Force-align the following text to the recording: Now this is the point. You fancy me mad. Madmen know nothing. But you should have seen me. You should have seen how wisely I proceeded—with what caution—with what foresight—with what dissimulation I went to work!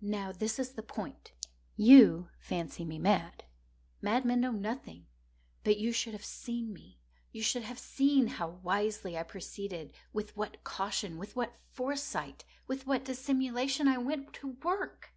Now 0.00 0.30
this 0.30 0.60
is 0.60 0.74
the 0.74 0.84
point. 0.84 1.32
You 1.74 2.28
fancy 2.38 2.84
me 2.84 3.00
mad. 3.00 3.42
Madmen 4.00 4.40
know 4.40 4.52
nothing. 4.52 5.08
But 5.64 5.78
you 5.78 5.90
should 5.90 6.12
have 6.12 6.24
seen 6.24 6.72
me. 6.72 7.00
You 7.32 7.42
should 7.42 7.64
have 7.64 7.80
seen 7.80 8.28
how 8.28 8.50
wisely 8.62 9.18
I 9.18 9.24
proceeded—with 9.24 10.36
what 10.36 10.62
caution—with 10.62 11.34
what 11.34 11.58
foresight—with 11.72 12.86
what 12.86 13.04
dissimulation 13.04 13.88
I 13.88 13.98
went 13.98 14.32
to 14.34 14.50
work! 14.62 15.12